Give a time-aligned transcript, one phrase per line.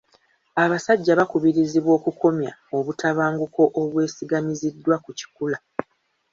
[0.63, 5.57] Abasajja bakubirizibwa okukomya obutabanguko obwesigamiziddwa ku kikula.